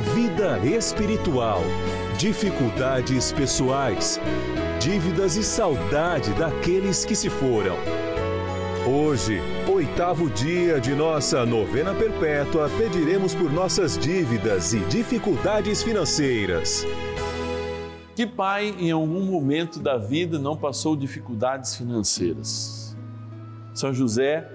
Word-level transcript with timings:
vida 0.00 0.58
espiritual, 0.64 1.62
dificuldades 2.18 3.32
pessoais, 3.32 4.18
dívidas 4.80 5.36
e 5.36 5.44
saudade 5.44 6.32
daqueles 6.34 7.04
que 7.04 7.14
se 7.14 7.28
foram. 7.28 7.76
Hoje, 8.88 9.40
oitavo 9.70 10.30
dia 10.30 10.80
de 10.80 10.94
nossa 10.94 11.44
novena 11.44 11.94
perpétua, 11.94 12.70
pediremos 12.78 13.34
por 13.34 13.52
nossas 13.52 13.98
dívidas 13.98 14.72
e 14.72 14.80
dificuldades 14.86 15.82
financeiras. 15.82 16.86
Que 18.16 18.26
pai 18.26 18.74
em 18.78 18.90
algum 18.90 19.24
momento 19.26 19.78
da 19.78 19.98
vida 19.98 20.38
não 20.38 20.56
passou 20.56 20.96
dificuldades 20.96 21.76
financeiras? 21.76 22.96
São 23.74 23.92
José, 23.92 24.50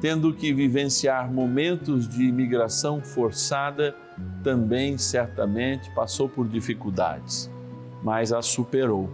tendo 0.00 0.34
que 0.34 0.52
vivenciar 0.52 1.32
momentos 1.32 2.08
de 2.08 2.24
imigração 2.24 3.00
forçada, 3.00 3.94
também 4.42 4.96
certamente 4.98 5.90
passou 5.90 6.28
por 6.28 6.48
dificuldades, 6.48 7.50
mas 8.02 8.32
as 8.32 8.46
superou. 8.46 9.08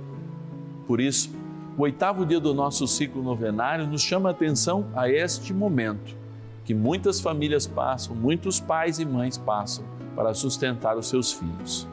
Por 0.87 1.01
isso, 1.01 1.31
o 1.77 1.83
oitavo 1.83 2.25
dia 2.25 2.41
do 2.41 2.55
nosso 2.55 2.87
ciclo 2.87 3.23
novenário 3.23 3.87
nos 3.87 4.03
chama 4.03 4.31
a 4.31 4.33
atenção 4.33 4.87
a 4.95 5.11
este 5.11 5.53
momento 5.53 6.17
que 6.65 6.75
muitas 6.75 7.21
famílias 7.21 7.67
passam, 7.67 8.17
muitos 8.17 8.59
pais 8.59 8.99
e 8.99 9.05
mães 9.05 9.39
passam 9.39 9.85
para 10.17 10.35
sustentar 10.35 10.97
os 10.97 11.09
seus 11.09 11.33
filhos. 11.33 11.87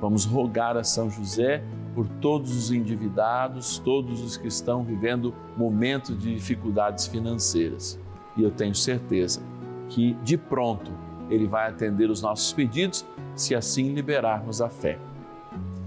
Vamos 0.00 0.24
rogar 0.24 0.76
a 0.76 0.82
São 0.82 1.08
José 1.08 1.62
por 1.94 2.08
todos 2.08 2.56
os 2.56 2.72
endividados, 2.72 3.78
todos 3.78 4.20
os 4.20 4.36
que 4.36 4.48
estão 4.48 4.82
vivendo 4.82 5.32
momentos 5.56 6.18
de 6.18 6.34
dificuldades 6.34 7.06
financeiras. 7.06 7.98
E 8.36 8.42
eu 8.42 8.50
tenho 8.50 8.74
certeza 8.74 9.42
que 9.88 10.14
de 10.24 10.36
pronto 10.36 10.90
ele 11.32 11.46
vai 11.46 11.68
atender 11.68 12.10
os 12.10 12.20
nossos 12.20 12.52
pedidos, 12.52 13.04
se 13.34 13.54
assim 13.54 13.92
liberarmos 13.94 14.60
a 14.60 14.68
fé. 14.68 14.98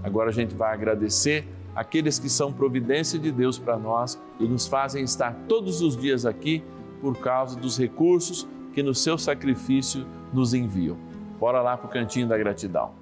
Agora 0.02 0.30
a 0.30 0.32
gente 0.32 0.54
vai 0.54 0.72
agradecer 0.72 1.46
aqueles 1.74 2.18
que 2.18 2.28
são 2.28 2.52
providência 2.52 3.18
de 3.18 3.30
Deus 3.30 3.58
para 3.58 3.76
nós 3.76 4.20
e 4.40 4.44
nos 4.44 4.66
fazem 4.66 5.04
estar 5.04 5.34
todos 5.48 5.80
os 5.82 5.96
dias 5.96 6.26
aqui 6.26 6.64
por 7.00 7.18
causa 7.18 7.58
dos 7.58 7.78
recursos 7.78 8.46
que 8.72 8.82
no 8.82 8.94
seu 8.94 9.16
sacrifício 9.16 10.06
nos 10.32 10.54
enviam. 10.54 10.96
Bora 11.38 11.60
lá 11.60 11.76
para 11.76 11.86
o 11.86 11.90
cantinho 11.90 12.26
da 12.26 12.36
gratidão. 12.36 12.92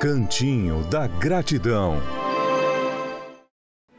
Cantinho 0.00 0.82
da 0.84 1.06
Gratidão. 1.06 1.98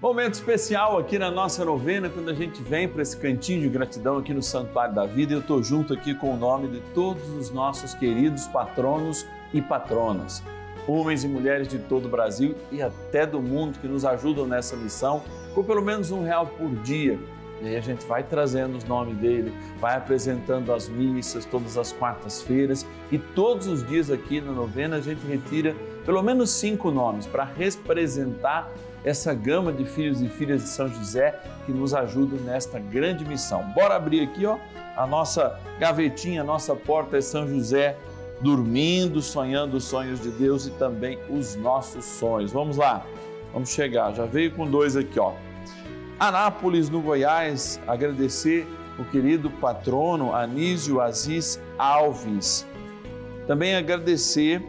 Momento 0.02 0.34
especial 0.34 0.98
aqui 0.98 1.20
na 1.20 1.30
nossa 1.30 1.64
novena, 1.64 2.10
quando 2.10 2.30
a 2.30 2.34
gente 2.34 2.60
vem 2.64 2.88
para 2.88 3.04
esse 3.04 3.16
cantinho 3.16 3.62
de 3.62 3.70
gratidão 3.70 4.18
aqui 4.18 4.34
no 4.34 4.42
Santuário 4.42 4.96
da 4.96 5.06
Vida. 5.06 5.32
Eu 5.32 5.42
estou 5.42 5.62
junto 5.62 5.94
aqui 5.94 6.16
com 6.16 6.34
o 6.34 6.38
nome 6.38 6.70
de 6.70 6.80
todos 6.96 7.30
os 7.30 7.52
nossos 7.52 7.94
queridos 7.94 8.48
patronos 8.48 9.28
e 9.54 9.62
patronas, 9.62 10.42
homens 10.88 11.24
e 11.24 11.28
mulheres 11.28 11.68
de 11.68 11.78
todo 11.78 12.06
o 12.06 12.10
Brasil 12.10 12.56
e 12.72 12.82
até 12.82 13.28
do 13.28 13.40
mundo 13.40 13.78
que 13.78 13.88
nos 13.88 14.04
ajudam 14.04 14.48
nessa 14.48 14.76
missão, 14.76 15.22
com 15.54 15.64
pelo 15.64 15.84
menos 15.84 16.10
um 16.10 16.24
real 16.24 16.48
por 16.48 16.72
dia. 16.78 17.20
E 17.62 17.68
aí 17.68 17.76
a 17.76 17.82
gente 17.82 18.04
vai 18.08 18.24
trazendo 18.24 18.76
os 18.76 18.84
nomes 18.84 19.16
dele, 19.18 19.54
vai 19.80 19.96
apresentando 19.96 20.74
as 20.74 20.90
missas 20.90 21.46
todas 21.46 21.78
as 21.78 21.92
quartas-feiras 21.92 22.88
e 23.12 23.20
todos 23.20 23.68
os 23.68 23.88
dias 23.88 24.10
aqui 24.10 24.42
na 24.42 24.52
novena 24.52 24.96
a 24.96 25.00
gente 25.00 25.24
retira 25.28 25.76
pelo 26.04 26.24
menos 26.24 26.50
cinco 26.50 26.90
nomes 26.90 27.28
para 27.28 27.44
representar 27.44 28.68
essa 29.04 29.34
gama 29.34 29.72
de 29.72 29.86
filhos 29.86 30.22
e 30.22 30.28
filhas 30.28 30.64
de 30.64 30.70
São 30.70 30.88
José 30.88 31.40
que 31.66 31.72
nos 31.72 31.94
ajudam 31.94 32.40
nesta 32.40 32.80
grande 32.80 33.26
missão. 33.26 33.64
Bora 33.74 33.96
abrir 33.96 34.22
aqui, 34.22 34.46
ó, 34.46 34.58
a 34.96 35.08
nossa 35.08 35.60
gavetinha, 35.80 36.42
a 36.42 36.44
nossa 36.44 36.76
porta 36.76 37.18
é 37.18 37.22
São 37.22 37.48
José 37.48 37.96
dormindo, 38.42 39.22
sonhando 39.22 39.78
os 39.78 39.84
sonhos 39.84 40.20
de 40.20 40.30
Deus 40.30 40.66
e 40.66 40.72
também 40.72 41.20
os 41.30 41.56
nossos 41.56 42.06
sonhos. 42.06 42.52
Vamos 42.52 42.78
lá. 42.78 43.06
Vamos 43.54 43.70
chegar. 43.70 44.14
Já 44.14 44.26
veio 44.26 44.52
com 44.52 44.70
dois 44.70 44.96
aqui, 44.96 45.20
ó. 45.20 45.34
Anápolis, 46.20 46.90
no 46.90 47.02
Goiás, 47.02 47.80
agradecer 47.88 48.68
o 48.98 49.04
querido 49.06 49.50
patrono 49.50 50.34
Anísio 50.34 51.02
Aziz 51.02 51.60
Alves. 51.78 52.66
Também 53.48 53.76
agradecer 53.76 54.62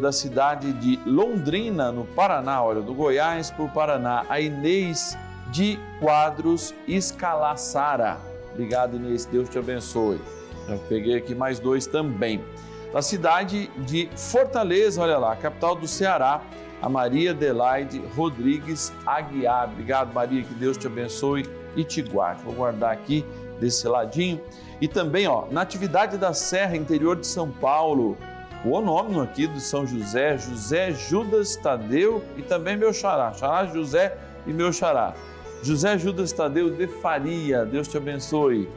da 0.00 0.10
cidade 0.10 0.72
de 0.72 0.98
Londrina, 1.06 1.92
no 1.92 2.04
Paraná, 2.04 2.62
olha, 2.62 2.80
do 2.80 2.92
Goiás 2.92 3.50
para 3.50 3.64
o 3.64 3.68
Paraná, 3.68 4.24
a 4.28 4.40
Inês 4.40 5.16
de 5.50 5.78
Quadros 6.00 6.74
Escalaçara. 6.86 8.18
Obrigado, 8.52 8.96
Inês, 8.96 9.24
Deus 9.24 9.48
te 9.48 9.58
abençoe. 9.58 10.20
Já 10.68 10.76
peguei 10.88 11.16
aqui 11.16 11.34
mais 11.34 11.58
dois 11.58 11.86
também. 11.86 12.44
Da 12.92 13.02
cidade 13.02 13.70
de 13.86 14.08
Fortaleza, 14.16 15.00
olha 15.00 15.18
lá, 15.18 15.36
capital 15.36 15.74
do 15.74 15.86
Ceará, 15.86 16.42
a 16.80 16.88
Maria 16.88 17.30
Adelaide 17.30 18.02
Rodrigues 18.16 18.92
Aguiar. 19.06 19.68
Obrigado, 19.70 20.12
Maria, 20.12 20.42
que 20.42 20.54
Deus 20.54 20.76
te 20.76 20.86
abençoe 20.86 21.46
e 21.76 21.84
te 21.84 22.02
guarde. 22.02 22.42
Vou 22.42 22.54
guardar 22.54 22.92
aqui 22.92 23.24
desse 23.60 23.86
ladinho. 23.86 24.40
E 24.80 24.88
também, 24.88 25.26
ó, 25.26 25.46
Natividade 25.50 26.16
da 26.16 26.32
Serra, 26.32 26.76
interior 26.76 27.16
de 27.16 27.26
São 27.26 27.50
Paulo, 27.50 28.16
o 28.64 28.72
onônimo 28.72 29.20
aqui 29.20 29.46
do 29.46 29.60
São 29.60 29.86
José, 29.86 30.36
José 30.36 30.92
Judas 30.92 31.56
Tadeu 31.56 32.24
e 32.36 32.42
também 32.42 32.76
meu 32.76 32.92
xará, 32.92 33.32
xará 33.32 33.66
José 33.66 34.16
e 34.46 34.52
meu 34.52 34.72
xará. 34.72 35.14
José 35.62 35.98
Judas 35.98 36.32
Tadeu 36.32 36.70
de 36.70 36.86
Faria, 36.86 37.64
Deus 37.64 37.88
te 37.88 37.96
abençoe. 37.96 38.68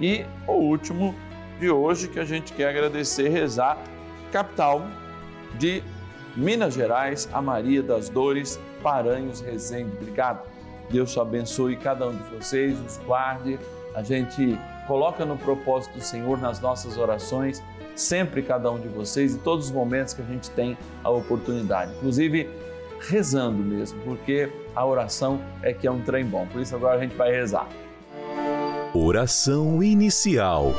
E 0.00 0.24
o 0.46 0.52
último 0.52 1.14
de 1.58 1.70
hoje 1.70 2.08
que 2.08 2.20
a 2.20 2.24
gente 2.24 2.52
quer 2.52 2.68
agradecer, 2.68 3.28
rezar, 3.28 3.78
capital 4.30 4.82
de 5.54 5.82
Minas 6.36 6.74
Gerais, 6.74 7.28
a 7.32 7.42
Maria 7.42 7.82
das 7.82 8.08
Dores, 8.08 8.60
Paranhos 8.82 9.40
Resende. 9.40 9.90
Obrigado. 10.00 10.46
Deus 10.90 11.12
te 11.12 11.20
abençoe 11.20 11.76
cada 11.76 12.06
um 12.06 12.16
de 12.16 12.22
vocês, 12.36 12.78
os 12.80 12.98
guarde. 12.98 13.58
A 13.94 14.02
gente 14.02 14.56
coloca 14.88 15.24
no 15.26 15.36
propósito 15.36 15.98
do 15.98 16.00
Senhor 16.00 16.40
nas 16.40 16.58
nossas 16.58 16.96
orações, 16.96 17.62
sempre 17.94 18.42
cada 18.42 18.70
um 18.72 18.80
de 18.80 18.88
vocês, 18.88 19.34
em 19.34 19.38
todos 19.38 19.66
os 19.66 19.70
momentos 19.70 20.14
que 20.14 20.22
a 20.22 20.24
gente 20.24 20.50
tem 20.50 20.76
a 21.04 21.10
oportunidade. 21.10 21.92
Inclusive, 21.98 22.48
rezando 22.98 23.62
mesmo, 23.62 24.00
porque 24.00 24.50
a 24.74 24.84
oração 24.84 25.40
é 25.62 25.72
que 25.74 25.86
é 25.86 25.90
um 25.90 26.00
trem 26.00 26.24
bom. 26.24 26.46
Por 26.46 26.62
isso 26.62 26.74
agora 26.74 26.96
a 26.96 27.00
gente 27.00 27.14
vai 27.14 27.30
rezar. 27.30 27.68
Oração 28.94 29.82
inicial. 29.82 30.72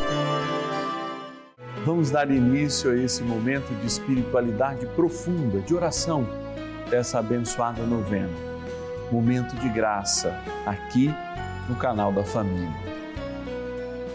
Vamos 1.86 2.10
dar 2.10 2.30
início 2.30 2.92
a 2.92 2.96
esse 2.96 3.24
momento 3.24 3.74
de 3.80 3.86
espiritualidade 3.86 4.86
profunda, 4.88 5.60
de 5.60 5.74
oração 5.74 6.28
dessa 6.90 7.20
abençoada 7.20 7.84
novena. 7.84 8.34
Momento 9.12 9.56
de 9.56 9.70
graça 9.70 10.36
aqui 10.66 11.14
no 11.70 11.76
canal 11.76 12.12
da 12.12 12.24
família. 12.24 12.99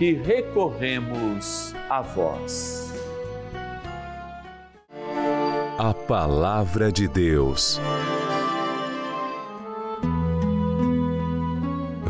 que 0.00 0.14
recorremos 0.14 1.74
a 1.90 2.00
vós. 2.00 2.90
A 5.78 5.92
Palavra 5.92 6.90
de 6.90 7.06
Deus. 7.06 7.78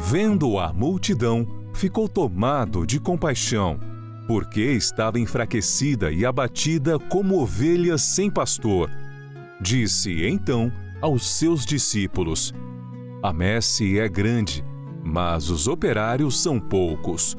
Vendo 0.09 0.57
a 0.57 0.73
multidão, 0.73 1.45
ficou 1.75 2.09
tomado 2.09 2.87
de 2.87 3.01
compaixão, 3.01 3.81
porque 4.29 4.61
estava 4.61 5.19
enfraquecida 5.19 6.13
e 6.13 6.25
abatida 6.25 6.97
como 6.97 7.43
ovelha 7.43 7.99
sem 7.99 8.31
pastor. 8.31 8.89
Disse 9.61 10.25
então 10.25 10.71
aos 11.03 11.29
seus 11.29 11.67
discípulos: 11.67 12.55
A 13.21 13.33
messe 13.33 13.99
é 13.99 14.09
grande, 14.09 14.65
mas 15.03 15.51
os 15.51 15.67
operários 15.67 16.41
são 16.41 16.61
poucos. 16.61 17.37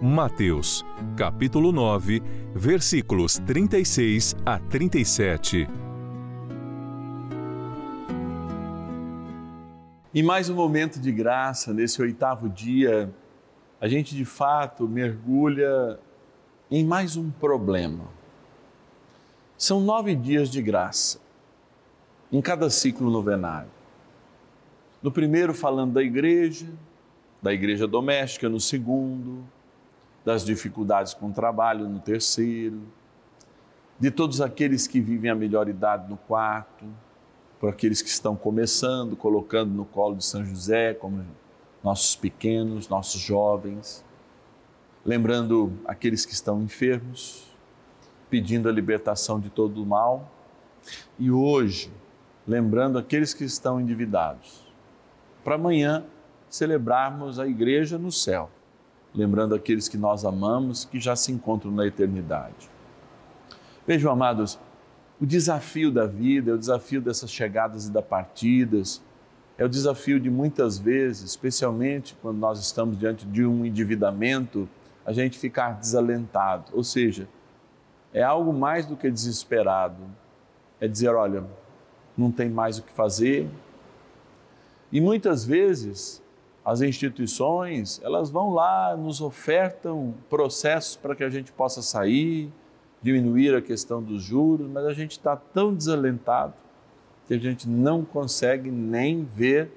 Mateus, 0.00 0.84
capítulo 1.16 1.72
9, 1.72 2.22
versículos 2.54 3.38
36 3.38 4.36
a 4.44 4.58
37. 4.58 5.66
Em 10.14 10.22
mais 10.22 10.50
um 10.50 10.54
momento 10.54 11.00
de 11.00 11.10
graça, 11.10 11.72
nesse 11.72 12.02
oitavo 12.02 12.46
dia, 12.46 13.10
a 13.80 13.88
gente 13.88 14.14
de 14.14 14.26
fato 14.26 14.86
mergulha 14.86 15.98
em 16.70 16.84
mais 16.84 17.16
um 17.16 17.30
problema. 17.30 18.04
São 19.56 19.80
nove 19.80 20.14
dias 20.14 20.50
de 20.50 20.60
graça, 20.60 21.18
em 22.30 22.42
cada 22.42 22.68
ciclo 22.68 23.10
novenário. 23.10 23.70
No 25.02 25.10
primeiro, 25.10 25.54
falando 25.54 25.94
da 25.94 26.02
igreja, 26.02 26.66
da 27.42 27.50
igreja 27.54 27.86
doméstica, 27.86 28.46
no 28.46 28.60
segundo, 28.60 29.42
das 30.26 30.44
dificuldades 30.44 31.14
com 31.14 31.28
o 31.28 31.32
trabalho 31.32 31.88
no 31.88 32.00
terceiro, 32.00 32.82
de 33.96 34.10
todos 34.10 34.40
aqueles 34.40 34.88
que 34.88 35.00
vivem 35.00 35.30
a 35.30 35.36
melhor 35.36 35.68
idade 35.68 36.10
no 36.10 36.16
quarto, 36.16 36.84
por 37.60 37.70
aqueles 37.70 38.02
que 38.02 38.08
estão 38.08 38.34
começando, 38.34 39.14
colocando 39.14 39.72
no 39.72 39.84
colo 39.84 40.16
de 40.16 40.24
São 40.24 40.44
José, 40.44 40.94
como 40.94 41.24
nossos 41.82 42.16
pequenos, 42.16 42.88
nossos 42.88 43.20
jovens, 43.20 44.04
lembrando 45.04 45.72
aqueles 45.86 46.26
que 46.26 46.32
estão 46.32 46.60
enfermos, 46.60 47.56
pedindo 48.28 48.68
a 48.68 48.72
libertação 48.72 49.38
de 49.38 49.48
todo 49.48 49.80
o 49.80 49.86
mal, 49.86 50.28
e 51.20 51.30
hoje, 51.30 51.92
lembrando 52.48 52.98
aqueles 52.98 53.32
que 53.32 53.44
estão 53.44 53.80
endividados, 53.80 54.66
para 55.44 55.54
amanhã 55.54 56.04
celebrarmos 56.50 57.38
a 57.38 57.46
igreja 57.46 57.96
no 57.96 58.10
céu 58.10 58.50
lembrando 59.16 59.54
aqueles 59.54 59.88
que 59.88 59.96
nós 59.96 60.24
amamos, 60.24 60.84
que 60.84 61.00
já 61.00 61.16
se 61.16 61.32
encontram 61.32 61.72
na 61.72 61.86
eternidade. 61.86 62.70
Vejam, 63.86 64.12
amados, 64.12 64.58
o 65.20 65.24
desafio 65.24 65.90
da 65.90 66.06
vida, 66.06 66.50
é 66.50 66.54
o 66.54 66.58
desafio 66.58 67.00
dessas 67.00 67.30
chegadas 67.30 67.86
e 67.86 67.90
das 67.90 68.04
partidas, 68.04 69.02
é 69.56 69.64
o 69.64 69.68
desafio 69.68 70.20
de 70.20 70.28
muitas 70.28 70.78
vezes, 70.78 71.30
especialmente 71.30 72.14
quando 72.20 72.36
nós 72.36 72.60
estamos 72.60 72.98
diante 72.98 73.24
de 73.24 73.46
um 73.46 73.64
endividamento, 73.64 74.68
a 75.04 75.12
gente 75.12 75.38
ficar 75.38 75.78
desalentado. 75.78 76.72
Ou 76.74 76.84
seja, 76.84 77.26
é 78.12 78.22
algo 78.22 78.52
mais 78.52 78.84
do 78.84 78.96
que 78.96 79.10
desesperado. 79.10 80.02
É 80.78 80.86
dizer, 80.86 81.14
olha, 81.14 81.44
não 82.18 82.30
tem 82.30 82.50
mais 82.50 82.78
o 82.78 82.82
que 82.82 82.92
fazer. 82.92 83.48
E 84.92 85.00
muitas 85.00 85.44
vezes 85.44 86.22
as 86.66 86.80
instituições, 86.80 88.00
elas 88.02 88.28
vão 88.28 88.52
lá, 88.52 88.96
nos 88.96 89.20
ofertam 89.20 90.12
processos 90.28 90.96
para 90.96 91.14
que 91.14 91.22
a 91.22 91.30
gente 91.30 91.52
possa 91.52 91.80
sair, 91.80 92.50
diminuir 93.00 93.54
a 93.54 93.62
questão 93.62 94.02
dos 94.02 94.20
juros, 94.20 94.68
mas 94.68 94.84
a 94.84 94.92
gente 94.92 95.12
está 95.12 95.36
tão 95.36 95.72
desalentado 95.72 96.54
que 97.28 97.34
a 97.34 97.38
gente 97.38 97.68
não 97.68 98.04
consegue 98.04 98.68
nem 98.68 99.22
ver 99.22 99.70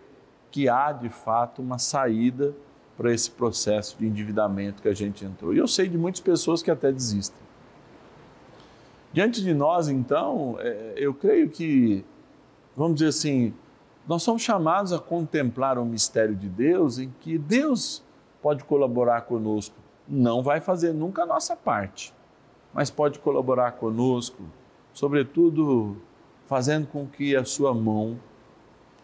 que 0.49 0.67
há 0.67 0.91
de 0.91 1.09
fato 1.09 1.61
uma 1.61 1.77
saída 1.77 2.55
para 2.97 3.13
esse 3.13 3.29
processo 3.29 3.95
de 3.99 4.07
endividamento 4.07 4.81
que 4.81 4.87
a 4.87 4.93
gente 4.95 5.23
entrou. 5.23 5.53
E 5.53 5.59
eu 5.59 5.67
sei 5.67 5.87
de 5.87 5.97
muitas 5.97 6.21
pessoas 6.21 6.63
que 6.63 6.71
até 6.71 6.91
desistem. 6.91 7.39
Diante 9.13 9.43
de 9.43 9.53
nós, 9.53 9.87
então, 9.89 10.57
é, 10.59 10.95
eu 10.97 11.13
creio 11.13 11.49
que, 11.49 12.03
vamos 12.75 12.95
dizer 12.95 13.09
assim, 13.09 13.53
nós 14.09 14.23
somos 14.23 14.41
chamados 14.41 14.91
a 14.91 14.97
contemplar 14.97 15.77
o 15.77 15.85
mistério 15.85 16.35
de 16.35 16.49
Deus 16.49 16.97
em 16.97 17.13
que 17.19 17.37
Deus 17.37 18.03
pode 18.41 18.63
colaborar 18.63 19.21
conosco. 19.21 19.75
Não 20.07 20.41
vai 20.41 20.59
fazer 20.59 20.93
nunca 20.93 21.21
a 21.21 21.25
nossa 21.27 21.55
parte, 21.55 22.11
mas 22.73 22.89
pode 22.89 23.19
colaborar 23.19 23.73
conosco, 23.73 24.41
sobretudo 24.91 25.95
fazendo 26.47 26.87
com 26.87 27.05
que 27.05 27.35
a 27.35 27.45
sua 27.45 27.71
mão, 27.71 28.19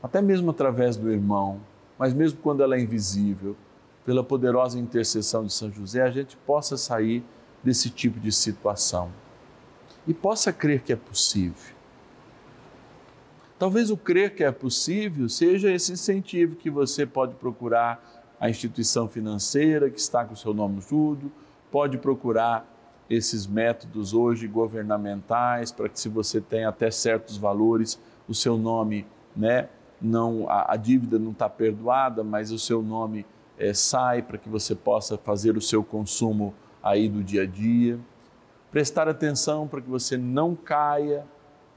até 0.01 0.23
mesmo 0.23 0.49
através 0.49 0.97
do 0.97 1.11
irmão, 1.11 1.61
mas 1.99 2.11
mesmo 2.11 2.39
quando 2.41 2.63
ela 2.63 2.75
é 2.75 2.79
invisível, 2.79 3.55
pela 4.03 4.23
poderosa 4.23 4.79
intercessão 4.79 5.45
de 5.45 5.53
São 5.53 5.71
José, 5.71 6.01
a 6.01 6.09
gente 6.09 6.35
possa 6.35 6.77
sair 6.77 7.23
desse 7.63 7.91
tipo 7.91 8.19
de 8.19 8.31
situação 8.31 9.11
e 10.07 10.15
possa 10.15 10.51
crer 10.51 10.81
que 10.81 10.91
é 10.91 10.95
possível 10.95 11.74
Talvez 13.57 13.89
o 13.89 13.95
crer 13.95 14.35
que 14.35 14.43
é 14.43 14.51
possível 14.51 15.29
seja 15.29 15.71
esse 15.71 15.93
incentivo 15.93 16.55
que 16.55 16.69
você 16.69 17.05
pode 17.05 17.35
procurar 17.35 18.03
a 18.39 18.49
instituição 18.49 19.07
financeira 19.07 19.89
que 19.89 19.99
está 19.99 20.25
com 20.25 20.33
o 20.33 20.37
seu 20.37 20.53
nome 20.53 20.81
tudo, 20.81 21.31
pode 21.71 21.97
procurar 21.97 22.69
esses 23.09 23.47
métodos 23.47 24.13
hoje 24.13 24.45
governamentais 24.45 25.71
para 25.71 25.87
que 25.87 25.97
se 25.97 26.09
você 26.09 26.41
tem 26.41 26.65
até 26.65 26.91
certos 26.91 27.37
valores, 27.37 27.99
o 28.27 28.33
seu 28.33 28.57
nome, 28.57 29.05
né, 29.35 29.69
não 30.01 30.49
a, 30.49 30.73
a 30.73 30.75
dívida 30.75 31.17
não 31.17 31.31
está 31.31 31.47
perdoada, 31.47 32.23
mas 32.23 32.51
o 32.51 32.59
seu 32.59 32.81
nome 32.81 33.25
é, 33.57 33.73
sai 33.73 34.21
para 34.21 34.37
que 34.37 34.49
você 34.49 34.75
possa 34.75 35.17
fazer 35.17 35.55
o 35.55 35.61
seu 35.61 35.81
consumo 35.81 36.53
aí 36.83 37.07
do 37.07 37.23
dia 37.23 37.43
a 37.43 37.45
dia. 37.45 37.97
Prestar 38.69 39.07
atenção 39.07 39.65
para 39.65 39.81
que 39.81 39.89
você 39.89 40.17
não 40.17 40.55
caia 40.55 41.25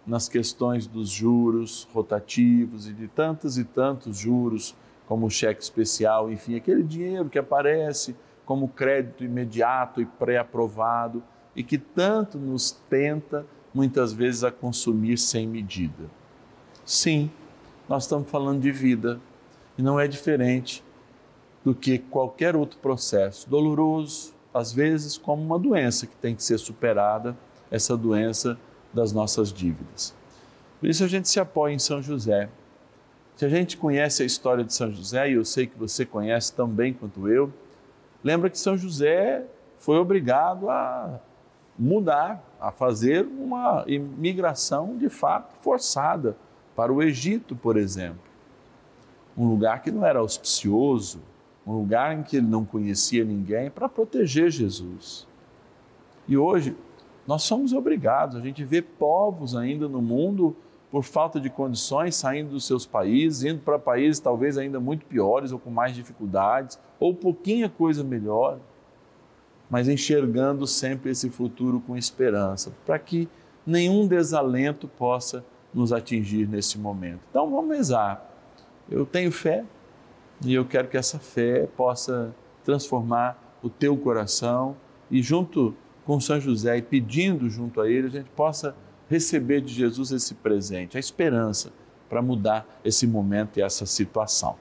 nas 0.09 0.27
questões 0.27 0.87
dos 0.87 1.11
juros 1.11 1.87
rotativos 1.93 2.89
e 2.89 2.95
de 2.95 3.07
tantos 3.07 3.59
e 3.59 3.65
tantos 3.65 4.17
juros, 4.17 4.75
como 5.07 5.27
o 5.27 5.31
cheque 5.31 5.63
especial, 5.63 6.31
enfim, 6.33 6.57
aquele 6.57 6.83
dinheiro 6.83 7.29
que 7.29 7.39
aparece 7.39 8.17
como 8.45 8.69
crédito 8.69 9.23
imediato 9.23 10.01
e 10.01 10.07
pré-aprovado 10.07 11.23
e 11.55 11.63
que 11.63 11.77
tanto 11.77 12.39
nos 12.39 12.71
tenta 12.71 13.45
muitas 13.73 14.13
vezes 14.13 14.45
a 14.45 14.51
consumir 14.51 15.19
sem 15.19 15.47
medida. 15.47 16.05
Sim, 16.85 17.31
nós 17.87 18.05
estamos 18.05 18.31
falando 18.31 18.63
de 18.63 18.73
vida 18.73 19.21
e 19.77 19.83
não 19.83 20.01
é 20.01 20.09
diferente 20.09 20.83
do 21.63 21.75
que 21.75 21.99
qualquer 21.99 22.57
outro 22.57 22.79
processo 22.79 23.49
doloroso, 23.49 24.33
às 24.55 24.73
vezes 24.73 25.19
como 25.19 25.43
uma 25.43 25.59
doença 25.59 26.07
que 26.07 26.17
tem 26.17 26.35
que 26.35 26.43
ser 26.43 26.59
superada, 26.59 27.37
essa 27.71 27.95
doença 27.95 28.59
das 28.93 29.13
nossas 29.13 29.53
dívidas. 29.53 30.15
Por 30.81 30.89
isso 30.89 31.05
a 31.05 31.09
gente 31.09 31.29
se 31.29 31.41
apoia 31.41 31.75
em 31.75 31.79
São 31.79 32.01
José. 32.01 32.49
Se 33.37 33.45
a 33.45 33.49
gente 33.49 33.77
conhece 33.77 34.23
a 34.23 34.27
história 34.27 34.65
de 34.65 34.73
São 34.75 34.93
José, 34.93 35.31
e 35.31 35.35
eu 35.35 35.45
sei 35.45 35.67
que 35.67 35.79
você 35.79 36.05
conhece 36.05 36.53
tão 36.53 36.69
bem 36.69 36.93
quanto 36.93 37.29
eu, 37.29 37.53
lembra 38.23 38.51
que 38.51 38.59
São 38.59 38.77
José 38.77 39.45
foi 39.79 39.97
obrigado 39.97 40.69
a 40.69 41.21
mudar, 41.79 42.43
a 42.61 42.73
fazer 42.73 43.25
uma 43.25 43.85
imigração 43.87 44.97
de 44.97 45.09
fato 45.09 45.55
forçada 45.63 46.37
para 46.75 46.93
o 46.93 47.03
Egito, 47.03 47.55
por 47.55 47.77
exemplo. 47.77 48.21
Um 49.37 49.49
lugar 49.49 49.83
que 49.83 49.91
não 49.93 50.05
era 50.05 50.19
auspicioso, 50.19 51.21
um 51.65 51.73
lugar 51.75 52.19
em 52.19 52.23
que 52.23 52.39
ele 52.39 52.47
não 52.47 52.65
conhecia 52.65 53.25
ninguém, 53.25 53.71
para 53.71 53.89
proteger 53.89 54.51
Jesus. 54.51 55.27
E 56.27 56.37
hoje, 56.37 56.77
nós 57.29 57.43
somos 57.43 57.75
obrigados, 57.75 58.37
a 58.37 58.41
gente 58.41 58.65
vê 58.65 58.81
povos 58.81 59.55
ainda 59.55 59.87
no 59.87 60.01
mundo 60.01 60.57
por 60.91 61.05
falta 61.05 61.39
de 61.39 61.51
condições 61.51 62.17
saindo 62.17 62.53
dos 62.53 62.67
seus 62.67 62.87
países, 62.87 63.45
indo 63.45 63.61
para 63.61 63.79
países 63.79 64.19
talvez 64.19 64.57
ainda 64.57 64.81
muito 64.81 65.05
piores 65.05 65.53
ou 65.53 65.59
com 65.59 65.69
mais 65.69 65.95
dificuldades, 65.95 66.81
ou 66.99 67.15
pouquinha 67.15 67.69
coisa 67.69 68.03
melhor, 68.03 68.59
mas 69.69 69.91
enxergando 69.91 70.67
sempre 70.67 71.11
esse 71.11 71.29
futuro 71.29 71.81
com 71.81 71.95
esperança, 71.95 72.73
para 72.87 72.99
que 72.99 73.29
nenhum 73.67 74.07
desalento 74.07 74.89
possa 74.89 75.45
nos 75.75 75.93
atingir 75.93 76.49
nesse 76.49 76.79
momento. 76.79 77.21
Então 77.29 77.51
vamos 77.51 77.77
rezar. 77.77 78.27
Eu 78.91 79.05
tenho 79.05 79.31
fé 79.31 79.67
e 80.43 80.55
eu 80.55 80.65
quero 80.65 80.89
que 80.89 80.97
essa 80.97 81.19
fé 81.19 81.69
possa 81.77 82.35
transformar 82.65 83.59
o 83.63 83.69
teu 83.69 83.95
coração 83.99 84.75
e 85.11 85.21
junto 85.21 85.75
com 86.09 86.19
São 86.19 86.41
José 86.41 86.79
e 86.79 86.81
pedindo 86.81 87.51
junto 87.51 87.83
a 87.83 87.91
ele, 87.91 88.07
a 88.07 88.11
gente 88.11 88.31
possa 88.31 88.75
receber 89.11 89.61
de 89.61 89.75
Jesus 89.75 90.11
esse 90.11 90.35
presente, 90.37 90.97
a 90.97 91.01
esperança 91.01 91.71
para 92.09 92.23
mudar 92.23 92.67
esse 92.83 93.07
momento 93.07 93.59
e 93.59 93.63
essa 93.63 93.85
situação. 93.85 94.57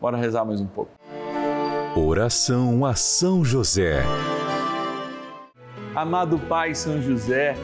Bora 0.00 0.16
rezar 0.16 0.44
mais 0.44 0.60
um 0.60 0.66
pouco. 0.66 0.90
Oração 1.94 2.84
a 2.84 2.96
São 2.96 3.44
José. 3.44 4.02
Amado 5.94 6.36
Pai 6.36 6.74
São 6.74 7.00
José, 7.00 7.54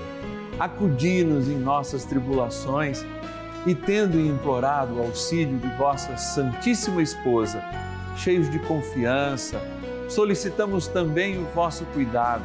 acudi-nos 0.61 1.49
em 1.49 1.59
nossas 1.59 2.05
tribulações 2.05 3.05
e, 3.67 3.75
tendo 3.75 4.21
implorado 4.21 4.95
o 4.95 5.03
auxílio 5.03 5.59
de 5.59 5.69
vossa 5.77 6.17
Santíssima 6.17 7.03
Esposa, 7.03 7.65
cheios 8.17 8.49
de 8.49 8.61
confiança, 8.61 9.61
solicitamos 10.09 10.87
também 10.87 11.43
o 11.43 11.47
vosso 11.47 11.85
cuidado 11.87 12.45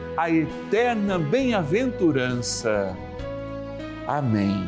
a 0.21 0.29
eterna 0.29 1.17
bem-aventurança. 1.17 2.95
Amém. 4.05 4.67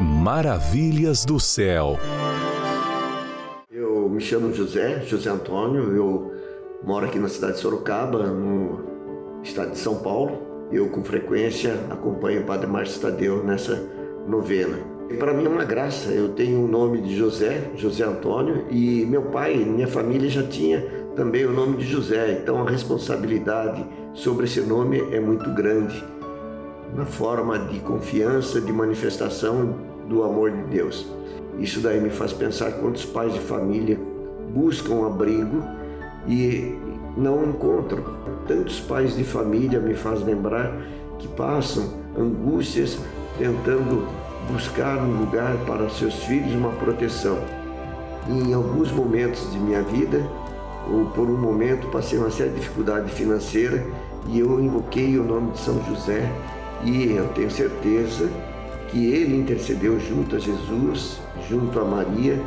Maravilhas 0.00 1.24
do 1.24 1.38
céu. 1.38 1.96
Eu 3.70 4.08
me 4.08 4.20
chamo 4.20 4.52
José, 4.52 5.00
José 5.02 5.30
Antônio, 5.30 5.94
eu 5.94 6.34
moro 6.82 7.06
aqui 7.06 7.20
na 7.20 7.28
cidade 7.28 7.52
de 7.52 7.60
Sorocaba, 7.60 8.26
no 8.26 9.40
estado 9.44 9.70
de 9.70 9.78
São 9.78 10.02
Paulo. 10.02 10.42
Eu, 10.72 10.88
com 10.88 11.04
frequência, 11.04 11.74
acompanho 11.88 12.42
o 12.42 12.46
Padre 12.46 12.66
Márcio 12.66 13.00
Tadeu 13.00 13.44
nessa 13.44 13.80
novena. 14.26 14.93
Para 15.18 15.32
mim 15.34 15.44
é 15.44 15.48
uma 15.48 15.64
graça, 15.64 16.10
eu 16.10 16.30
tenho 16.30 16.64
o 16.64 16.68
nome 16.68 17.00
de 17.00 17.14
José, 17.16 17.70
José 17.76 18.04
Antônio, 18.04 18.64
e 18.70 19.04
meu 19.06 19.22
pai, 19.22 19.54
minha 19.54 19.86
família 19.86 20.28
já 20.28 20.42
tinha 20.42 20.80
também 21.14 21.44
o 21.44 21.52
nome 21.52 21.76
de 21.76 21.84
José. 21.84 22.38
Então 22.42 22.66
a 22.66 22.70
responsabilidade 22.70 23.84
sobre 24.14 24.46
esse 24.46 24.60
nome 24.60 25.00
é 25.12 25.20
muito 25.20 25.50
grande 25.50 26.02
na 26.94 27.04
forma 27.04 27.58
de 27.58 27.80
confiança, 27.80 28.60
de 28.60 28.72
manifestação 28.72 29.76
do 30.08 30.22
amor 30.22 30.50
de 30.50 30.62
Deus. 30.64 31.06
Isso 31.58 31.80
daí 31.80 32.00
me 32.00 32.10
faz 32.10 32.32
pensar 32.32 32.72
quantos 32.72 33.04
pais 33.04 33.32
de 33.32 33.40
família 33.40 33.98
buscam 34.52 35.06
abrigo 35.06 35.62
e 36.26 36.76
não 37.16 37.44
encontram. 37.44 38.02
Tantos 38.46 38.80
pais 38.80 39.16
de 39.16 39.22
família 39.22 39.78
me 39.80 39.94
faz 39.94 40.24
lembrar 40.24 40.76
que 41.18 41.28
passam 41.28 41.92
angústias 42.18 42.98
tentando 43.38 44.06
buscar 44.50 44.98
um 44.98 45.20
lugar 45.20 45.56
para 45.66 45.88
seus 45.90 46.14
filhos, 46.24 46.54
uma 46.54 46.70
proteção. 46.70 47.38
E 48.28 48.32
em 48.32 48.54
alguns 48.54 48.90
momentos 48.90 49.50
de 49.52 49.58
minha 49.58 49.82
vida, 49.82 50.24
ou 50.90 51.06
por 51.06 51.28
um 51.28 51.36
momento 51.36 51.88
passei 51.88 52.18
uma 52.18 52.30
séria 52.30 52.52
dificuldade 52.52 53.10
financeira 53.10 53.86
e 54.28 54.38
eu 54.38 54.60
invoquei 54.60 55.18
o 55.18 55.24
nome 55.24 55.52
de 55.52 55.58
São 55.60 55.82
José 55.84 56.30
e 56.84 57.12
eu 57.12 57.28
tenho 57.28 57.50
certeza 57.50 58.28
que 58.88 59.06
ele 59.12 59.36
intercedeu 59.36 59.98
junto 59.98 60.36
a 60.36 60.38
Jesus, 60.38 61.20
junto 61.48 61.80
a 61.80 61.84
Maria 61.84 62.38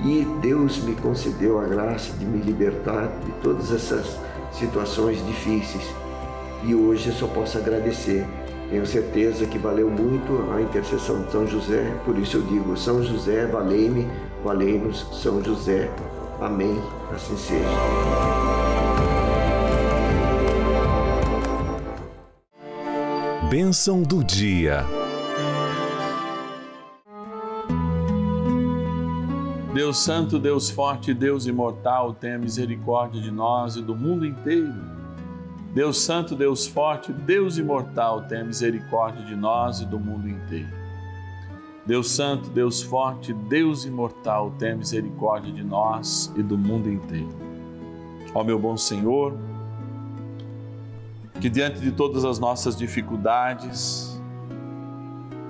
e 0.00 0.26
Deus 0.40 0.82
me 0.82 0.94
concedeu 0.96 1.60
a 1.60 1.64
graça 1.64 2.12
de 2.14 2.24
me 2.24 2.42
libertar 2.42 3.08
de 3.24 3.32
todas 3.42 3.70
essas 3.70 4.18
situações 4.52 5.24
difíceis. 5.26 5.84
E 6.64 6.74
hoje 6.74 7.08
eu 7.08 7.14
só 7.14 7.26
posso 7.26 7.58
agradecer 7.58 8.26
Tenho 8.70 8.86
certeza 8.86 9.46
que 9.46 9.58
valeu 9.58 9.90
muito 9.90 10.50
a 10.52 10.60
intercessão 10.60 11.22
de 11.22 11.30
São 11.30 11.46
José, 11.46 11.94
por 12.04 12.18
isso 12.18 12.38
eu 12.38 12.42
digo: 12.42 12.76
São 12.76 13.02
José, 13.02 13.46
valei-me, 13.46 14.06
valei-nos, 14.42 15.06
São 15.12 15.42
José. 15.42 15.90
Amém. 16.40 16.80
Assim 17.14 17.36
seja. 17.36 17.64
Bênção 23.48 24.02
do 24.02 24.24
dia. 24.24 24.84
Deus 29.72 29.98
Santo, 29.98 30.38
Deus 30.38 30.70
Forte, 30.70 31.12
Deus 31.12 31.46
Imortal, 31.46 32.14
tenha 32.14 32.38
misericórdia 32.38 33.20
de 33.20 33.30
nós 33.30 33.76
e 33.76 33.82
do 33.82 33.94
mundo 33.94 34.24
inteiro. 34.24 34.93
Deus 35.74 36.02
Santo, 36.02 36.36
Deus 36.36 36.68
Forte, 36.68 37.12
Deus 37.12 37.58
Imortal, 37.58 38.22
tenha 38.28 38.44
misericórdia 38.44 39.24
de 39.24 39.34
nós 39.34 39.80
e 39.80 39.84
do 39.84 39.98
mundo 39.98 40.28
inteiro. 40.28 40.72
Deus 41.84 42.12
Santo, 42.12 42.48
Deus 42.48 42.80
Forte, 42.80 43.34
Deus 43.34 43.84
Imortal, 43.84 44.52
tenha 44.52 44.76
misericórdia 44.76 45.52
de 45.52 45.64
nós 45.64 46.32
e 46.36 46.44
do 46.44 46.56
mundo 46.56 46.88
inteiro. 46.88 47.28
Ó 48.32 48.44
meu 48.44 48.56
bom 48.56 48.76
Senhor, 48.76 49.36
que 51.40 51.50
diante 51.50 51.80
de 51.80 51.90
todas 51.90 52.24
as 52.24 52.38
nossas 52.38 52.76
dificuldades, 52.76 54.22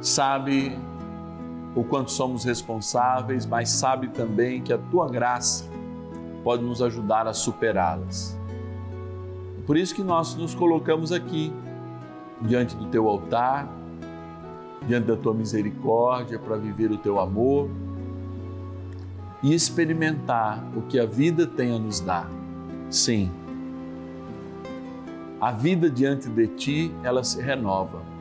sabe 0.01 0.75
o 1.77 1.85
quanto 1.85 2.11
somos 2.11 2.45
responsáveis, 2.45 3.45
mas 3.45 3.69
sabe 3.69 4.09
também 4.09 4.63
que 4.63 4.73
a 4.73 4.79
tua 4.79 5.07
graça 5.07 5.67
pode 6.43 6.63
nos 6.63 6.81
ajudar 6.81 7.27
a 7.27 7.35
superá-las. 7.35 8.43
Por 9.67 9.77
isso 9.77 9.95
que 9.95 10.03
nós 10.03 10.35
nos 10.35 10.55
colocamos 10.55 11.13
aqui, 11.13 11.53
diante 12.43 12.77
do 12.77 12.87
teu 12.87 13.09
altar, 13.09 13.69
diante 14.87 15.07
da 15.07 15.17
tua 15.17 15.33
misericórdia, 15.33 16.39
para 16.39 16.57
viver 16.57 16.91
o 16.91 16.99
teu 16.99 17.19
amor 17.19 17.71
e 19.43 19.55
experimentar 19.55 20.65
o 20.77 20.83
que 20.83 20.99
a 20.99 21.07
vida 21.07 21.47
tem 21.47 21.75
a 21.75 21.79
nos 21.79 22.01
dar. 22.01 22.29
Sim, 22.91 23.31
a 25.41 25.51
vida 25.51 25.91
diante 25.91 26.29
de 26.29 26.47
ti, 26.49 26.95
ela 27.03 27.25
se 27.25 27.41
renova 27.41 28.15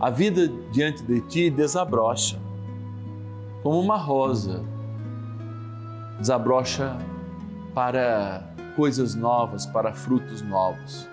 a 0.00 0.08
vida 0.08 0.48
diante 0.72 1.02
de 1.02 1.20
ti 1.20 1.50
desabrocha, 1.50 2.40
como 3.62 3.78
uma 3.78 3.98
rosa, 3.98 4.64
desabrocha 6.18 6.96
para 7.74 8.48
coisas 8.70 9.14
novas, 9.14 9.66
para 9.66 9.92
frutos 9.92 10.42
novos. 10.42 11.08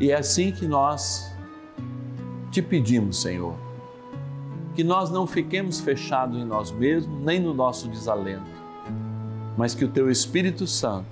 E 0.00 0.10
é 0.10 0.16
assim 0.16 0.52
que 0.52 0.66
nós 0.66 1.32
te 2.50 2.60
pedimos, 2.62 3.20
Senhor, 3.20 3.54
que 4.74 4.84
nós 4.84 5.10
não 5.10 5.26
fiquemos 5.26 5.80
fechados 5.80 6.38
em 6.38 6.44
nós 6.44 6.70
mesmos, 6.70 7.20
nem 7.22 7.40
no 7.40 7.54
nosso 7.54 7.88
desalento, 7.88 8.44
mas 9.56 9.74
que 9.74 9.84
o 9.84 9.88
Teu 9.88 10.10
Espírito 10.10 10.66
Santo 10.66 11.06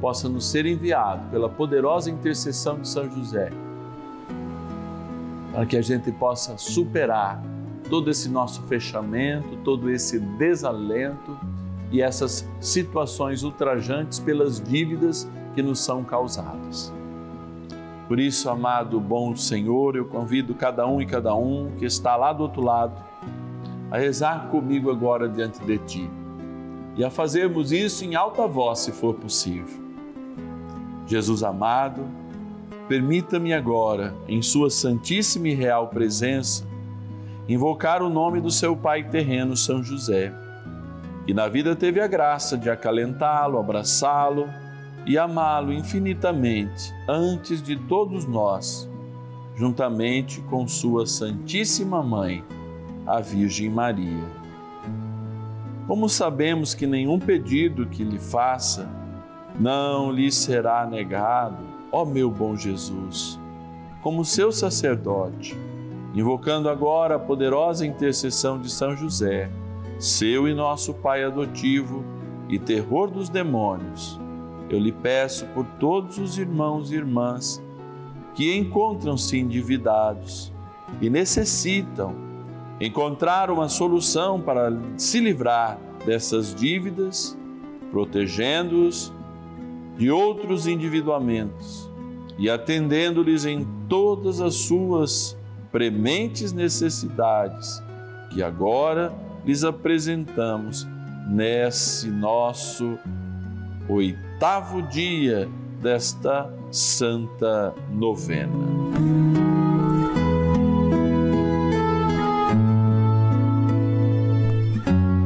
possa 0.00 0.28
nos 0.28 0.46
ser 0.46 0.66
enviado 0.66 1.28
pela 1.30 1.48
poderosa 1.48 2.10
intercessão 2.10 2.80
de 2.80 2.88
São 2.88 3.10
José 3.10 3.50
para 5.58 5.66
que 5.66 5.76
a 5.76 5.82
gente 5.82 6.12
possa 6.12 6.56
superar 6.56 7.42
todo 7.90 8.10
esse 8.10 8.28
nosso 8.28 8.62
fechamento, 8.68 9.56
todo 9.64 9.90
esse 9.90 10.20
desalento 10.20 11.36
e 11.90 12.02
essas 12.02 12.48
situações 12.60 13.42
ultrajantes 13.42 14.18
pelas 14.18 14.60
dívidas 14.60 15.28
que 15.54 15.62
nos 15.62 15.80
são 15.80 16.04
causadas. 16.04 16.92
Por 18.06 18.18
isso, 18.18 18.48
amado 18.48 18.98
bom 18.98 19.36
Senhor, 19.36 19.96
eu 19.96 20.06
convido 20.06 20.54
cada 20.54 20.86
um 20.86 21.00
e 21.00 21.06
cada 21.06 21.34
um 21.34 21.70
que 21.78 21.84
está 21.84 22.16
lá 22.16 22.32
do 22.32 22.42
outro 22.42 22.62
lado 22.62 23.02
a 23.90 23.98
rezar 23.98 24.48
comigo 24.48 24.90
agora 24.90 25.28
diante 25.28 25.64
de 25.64 25.78
Ti 25.78 26.10
e 26.96 27.04
a 27.04 27.10
fazermos 27.10 27.70
isso 27.70 28.04
em 28.04 28.14
alta 28.14 28.46
voz, 28.46 28.80
se 28.80 28.92
for 28.92 29.14
possível. 29.14 29.86
Jesus 31.06 31.42
amado, 31.42 32.02
permita-me 32.88 33.52
agora, 33.52 34.14
em 34.26 34.42
Sua 34.42 34.68
Santíssima 34.68 35.48
e 35.48 35.54
Real 35.54 35.88
Presença, 35.88 36.66
invocar 37.48 38.02
o 38.02 38.10
nome 38.10 38.40
do 38.40 38.50
seu 38.50 38.76
Pai 38.76 39.04
terreno, 39.04 39.56
São 39.56 39.82
José, 39.82 40.34
que 41.28 41.34
na 41.34 41.46
vida 41.46 41.76
teve 41.76 42.00
a 42.00 42.06
graça 42.06 42.56
de 42.56 42.70
acalentá-lo, 42.70 43.58
abraçá-lo 43.58 44.48
e 45.04 45.18
amá-lo 45.18 45.70
infinitamente 45.74 46.90
antes 47.06 47.62
de 47.62 47.76
todos 47.76 48.24
nós, 48.24 48.88
juntamente 49.54 50.40
com 50.40 50.66
Sua 50.66 51.06
Santíssima 51.06 52.02
Mãe, 52.02 52.42
a 53.06 53.20
Virgem 53.20 53.68
Maria. 53.68 54.24
Como 55.86 56.08
sabemos 56.08 56.72
que 56.72 56.86
nenhum 56.86 57.18
pedido 57.18 57.84
que 57.84 58.02
lhe 58.02 58.18
faça 58.18 58.88
não 59.60 60.10
lhe 60.10 60.32
será 60.32 60.86
negado, 60.86 61.62
ó 61.92 62.06
meu 62.06 62.30
bom 62.30 62.56
Jesus, 62.56 63.38
como 64.00 64.24
seu 64.24 64.50
sacerdote, 64.50 65.54
invocando 66.14 66.70
agora 66.70 67.16
a 67.16 67.18
poderosa 67.18 67.84
intercessão 67.84 68.58
de 68.58 68.70
São 68.70 68.96
José, 68.96 69.50
seu 69.98 70.46
e 70.46 70.54
nosso 70.54 70.94
Pai 70.94 71.24
adotivo 71.24 72.04
e 72.48 72.58
terror 72.58 73.10
dos 73.10 73.28
demônios, 73.28 74.18
eu 74.70 74.78
lhe 74.78 74.92
peço 74.92 75.46
por 75.46 75.64
todos 75.80 76.18
os 76.18 76.38
irmãos 76.38 76.90
e 76.90 76.96
irmãs 76.96 77.62
que 78.34 78.56
encontram-se 78.56 79.38
endividados 79.38 80.52
e 81.00 81.10
necessitam 81.10 82.14
encontrar 82.80 83.50
uma 83.50 83.68
solução 83.68 84.40
para 84.40 84.70
se 84.96 85.20
livrar 85.20 85.78
dessas 86.06 86.54
dívidas, 86.54 87.36
protegendo-os 87.90 89.12
de 89.96 90.10
outros 90.10 90.66
individuamentos 90.66 91.90
e 92.38 92.48
atendendo-lhes 92.48 93.44
em 93.44 93.66
todas 93.88 94.40
as 94.40 94.54
suas 94.54 95.36
prementes 95.72 96.52
necessidades, 96.52 97.82
que 98.30 98.42
agora 98.42 99.12
lhes 99.48 99.64
apresentamos 99.64 100.86
nesse 101.26 102.10
nosso 102.10 102.98
oitavo 103.88 104.82
dia 104.82 105.48
desta 105.80 106.52
Santa 106.70 107.74
Novena. 107.90 108.52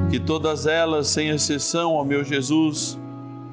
Que 0.08 0.20
todas 0.20 0.66
elas, 0.66 1.08
sem 1.08 1.30
exceção, 1.30 1.94
ó 1.94 2.04
meu 2.04 2.22
Jesus, 2.22 2.96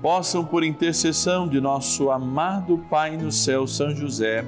possam, 0.04 0.46
por 0.46 0.64
intercessão 0.64 1.48
de 1.48 1.60
nosso 1.60 2.12
amado 2.12 2.78
Pai 2.92 3.18
no 3.18 3.32
céu, 3.32 3.66
São 3.66 3.90
José, 3.96 4.46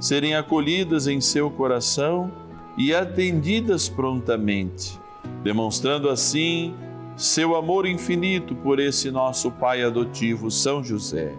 serem 0.00 0.34
acolhidas 0.34 1.06
em 1.06 1.20
seu 1.20 1.48
coração 1.48 2.32
e 2.76 2.92
atendidas 2.92 3.88
prontamente, 3.88 5.00
demonstrando 5.42 6.08
assim 6.08 6.74
seu 7.16 7.54
amor 7.54 7.86
infinito 7.86 8.54
por 8.54 8.78
esse 8.78 9.10
nosso 9.10 9.50
Pai 9.50 9.82
adotivo, 9.82 10.50
São 10.50 10.82
José. 10.82 11.34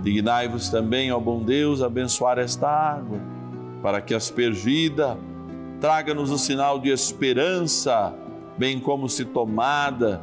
Dignai-vos 0.00 0.68
também, 0.68 1.10
ó 1.10 1.18
bom 1.18 1.42
Deus, 1.42 1.82
abençoar 1.82 2.38
esta 2.38 2.68
água, 2.68 3.18
para 3.82 4.00
que 4.00 4.14
aspergida 4.14 5.18
traga-nos 5.80 6.30
o 6.30 6.38
sinal 6.38 6.78
de 6.78 6.90
esperança, 6.90 8.14
bem 8.58 8.80
como 8.80 9.08
se 9.08 9.24
tomada 9.24 10.22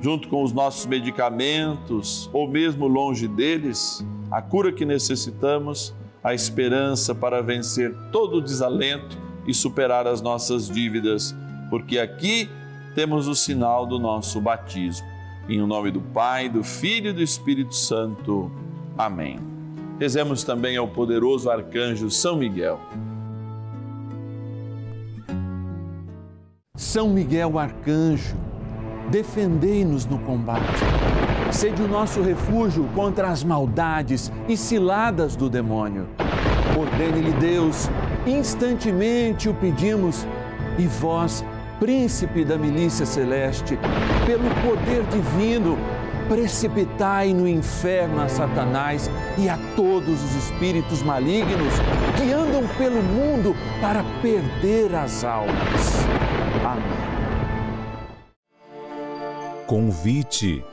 junto 0.00 0.28
com 0.28 0.42
os 0.42 0.52
nossos 0.52 0.84
medicamentos 0.84 2.28
ou 2.32 2.46
mesmo 2.46 2.86
longe 2.86 3.26
deles, 3.26 4.04
a 4.30 4.42
cura 4.42 4.70
que 4.70 4.84
necessitamos, 4.84 5.94
a 6.22 6.34
esperança 6.34 7.14
para 7.14 7.42
vencer 7.42 7.94
todo 8.12 8.36
o 8.36 8.40
desalento 8.40 9.16
e 9.46 9.54
superar 9.54 10.06
as 10.06 10.20
nossas 10.20 10.68
dívidas, 10.68 11.34
porque 11.74 11.98
aqui 11.98 12.48
temos 12.94 13.26
o 13.26 13.34
sinal 13.34 13.84
do 13.84 13.98
nosso 13.98 14.40
batismo. 14.40 15.04
Em 15.48 15.58
nome 15.58 15.90
do 15.90 16.00
Pai, 16.00 16.48
do 16.48 16.62
Filho 16.62 17.10
e 17.10 17.12
do 17.12 17.20
Espírito 17.20 17.74
Santo. 17.74 18.48
Amém. 18.96 19.40
Rezemos 19.98 20.44
também 20.44 20.76
ao 20.76 20.86
poderoso 20.86 21.50
arcanjo 21.50 22.08
São 22.12 22.36
Miguel. 22.36 22.78
São 26.76 27.08
Miguel 27.08 27.58
arcanjo 27.58 28.36
defendei-nos 29.10 30.06
no 30.06 30.20
combate. 30.20 30.80
Sede 31.50 31.82
o 31.82 31.88
nosso 31.88 32.22
refúgio 32.22 32.88
contra 32.94 33.30
as 33.30 33.42
maldades 33.42 34.30
e 34.48 34.56
ciladas 34.56 35.34
do 35.34 35.50
demônio. 35.50 36.06
Ordene-lhe 36.78 37.32
Deus, 37.32 37.90
instantemente 38.24 39.48
o 39.48 39.54
pedimos, 39.54 40.24
e 40.78 40.86
vós, 40.86 41.44
príncipe 41.78 42.44
da 42.44 42.56
milícia 42.56 43.04
celeste, 43.04 43.78
pelo 44.26 44.48
poder 44.62 45.02
divino, 45.04 45.78
precipitai 46.28 47.34
no 47.34 47.46
inferno 47.46 48.20
a 48.20 48.28
Satanás 48.28 49.10
e 49.36 49.48
a 49.48 49.58
todos 49.76 50.22
os 50.22 50.34
espíritos 50.36 51.02
malignos 51.02 51.74
que 52.16 52.32
andam 52.32 52.66
pelo 52.78 53.02
mundo 53.02 53.54
para 53.80 54.02
perder 54.22 54.94
as 54.94 55.24
almas. 55.24 56.06
Amém. 56.64 57.14
Convite. 59.66 60.64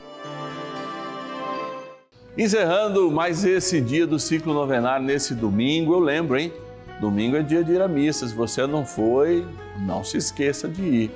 Encerrando 2.36 3.10
mais 3.10 3.44
esse 3.44 3.80
dia 3.80 4.06
do 4.06 4.18
ciclo 4.18 4.54
novenário, 4.54 5.04
nesse 5.04 5.34
domingo, 5.34 5.92
eu 5.92 6.00
lembro, 6.00 6.38
hein? 6.38 6.52
Domingo 7.02 7.36
é 7.36 7.42
dia 7.42 7.64
de 7.64 7.72
ir 7.72 7.82
à 7.82 7.88
missa. 7.88 8.28
Se 8.28 8.32
você 8.32 8.64
não 8.64 8.86
foi, 8.86 9.44
não 9.76 10.04
se 10.04 10.18
esqueça 10.18 10.68
de 10.68 10.82
ir. 10.82 11.10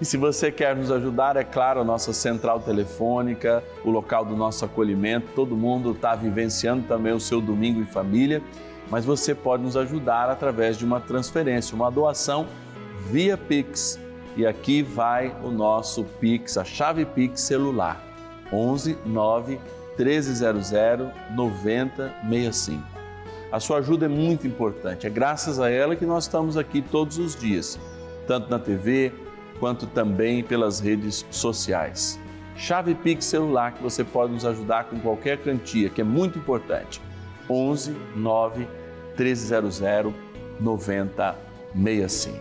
E 0.00 0.04
se 0.06 0.16
você 0.16 0.50
quer 0.50 0.74
nos 0.74 0.90
ajudar, 0.90 1.36
é 1.36 1.44
claro, 1.44 1.78
a 1.78 1.84
nossa 1.84 2.14
central 2.14 2.60
telefônica, 2.60 3.62
o 3.84 3.90
local 3.90 4.24
do 4.24 4.34
nosso 4.34 4.64
acolhimento, 4.64 5.26
todo 5.34 5.54
mundo 5.54 5.90
está 5.90 6.14
vivenciando 6.14 6.84
também 6.88 7.12
o 7.12 7.20
seu 7.20 7.38
domingo 7.38 7.82
em 7.82 7.84
família, 7.84 8.42
mas 8.90 9.04
você 9.04 9.34
pode 9.34 9.62
nos 9.62 9.76
ajudar 9.76 10.30
através 10.30 10.78
de 10.78 10.86
uma 10.86 11.00
transferência, 11.00 11.76
uma 11.76 11.90
doação 11.90 12.46
via 13.10 13.36
Pix. 13.36 14.00
E 14.38 14.46
aqui 14.46 14.82
vai 14.82 15.36
o 15.44 15.50
nosso 15.50 16.02
Pix, 16.18 16.56
a 16.56 16.64
chave 16.64 17.04
Pix 17.04 17.42
celular, 17.42 18.02
11 18.50 18.96
9 19.04 19.60
1300 19.98 20.70
9065. 21.36 22.99
A 23.52 23.58
sua 23.58 23.78
ajuda 23.78 24.06
é 24.06 24.08
muito 24.08 24.46
importante, 24.46 25.08
é 25.08 25.10
graças 25.10 25.58
a 25.58 25.68
ela 25.68 25.96
que 25.96 26.06
nós 26.06 26.24
estamos 26.24 26.56
aqui 26.56 26.80
todos 26.80 27.18
os 27.18 27.34
dias, 27.34 27.80
tanto 28.26 28.48
na 28.48 28.60
TV, 28.60 29.12
quanto 29.58 29.86
também 29.86 30.42
pelas 30.42 30.78
redes 30.78 31.26
sociais. 31.32 32.18
Chave 32.54 32.94
Pix 32.94 33.24
celular 33.24 33.72
que 33.72 33.82
você 33.82 34.04
pode 34.04 34.32
nos 34.32 34.44
ajudar 34.44 34.84
com 34.84 35.00
qualquer 35.00 35.38
quantia, 35.38 35.90
que 35.90 36.00
é 36.00 36.04
muito 36.04 36.38
importante. 36.38 37.00
11 37.48 37.96
9 38.14 38.68
1300 39.18 39.80
9065. 40.60 42.38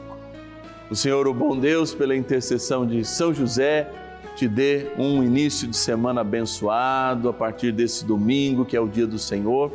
O 0.91 0.95
Senhor, 0.95 1.27
o 1.27 1.33
bom 1.33 1.57
Deus, 1.57 1.93
pela 1.93 2.15
intercessão 2.15 2.85
de 2.85 3.03
São 3.03 3.33
José, 3.33 3.91
te 4.35 4.47
dê 4.47 4.91
um 4.97 5.23
início 5.23 5.67
de 5.67 5.75
semana 5.75 6.21
abençoado 6.21 7.29
a 7.29 7.33
partir 7.33 7.71
desse 7.71 8.05
domingo, 8.05 8.65
que 8.65 8.75
é 8.75 8.79
o 8.79 8.87
dia 8.87 9.07
do 9.07 9.17
Senhor, 9.17 9.71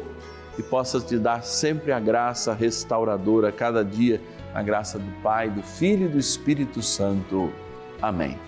e 0.59 0.63
possa 0.63 1.01
te 1.01 1.19
dar 1.19 1.43
sempre 1.45 1.93
a 1.93 2.01
graça 2.01 2.55
restauradora 2.55 3.51
cada 3.51 3.85
dia 3.85 4.21
a 4.55 4.63
graça 4.63 4.99
do 4.99 5.11
Pai, 5.21 5.51
do 5.51 5.63
Filho 5.63 6.07
e 6.07 6.09
do 6.09 6.19
Espírito 6.19 6.81
Santo. 6.81 7.53
Amém. 8.01 8.39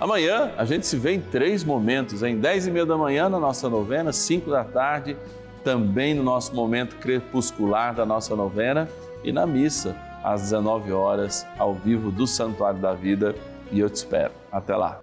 Amanhã 0.00 0.50
a 0.56 0.64
gente 0.64 0.86
se 0.86 0.96
vê 0.96 1.12
em 1.12 1.20
três 1.20 1.62
momentos, 1.62 2.22
em 2.22 2.38
dez 2.38 2.66
e 2.66 2.70
meia 2.70 2.86
da 2.86 2.96
manhã 2.96 3.28
na 3.28 3.38
nossa 3.38 3.68
novena, 3.68 4.12
cinco 4.12 4.50
da 4.50 4.64
tarde, 4.64 5.16
também 5.62 6.14
no 6.14 6.24
nosso 6.24 6.54
momento 6.54 6.96
crepuscular 6.96 7.94
da 7.94 8.06
nossa 8.06 8.34
novena 8.34 8.88
e 9.22 9.30
na 9.30 9.46
missa 9.46 9.94
às 10.24 10.40
19 10.42 10.90
horas, 10.92 11.46
ao 11.58 11.74
vivo 11.74 12.10
do 12.10 12.26
Santuário 12.26 12.80
da 12.80 12.94
Vida. 12.94 13.34
E 13.70 13.78
eu 13.78 13.88
te 13.90 13.96
espero. 13.96 14.32
Até 14.50 14.74
lá. 14.74 15.00